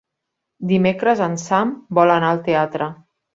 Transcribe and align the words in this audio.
Dimecres 0.71 1.21
en 1.25 1.37
Sam 1.41 1.75
vol 1.99 2.15
anar 2.15 2.33
al 2.33 2.43
teatre. 2.49 2.89